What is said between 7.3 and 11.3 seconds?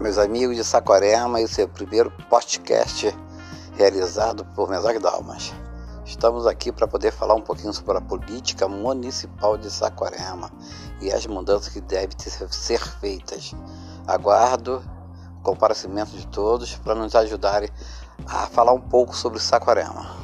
um pouquinho sobre a política municipal de Saquarema e as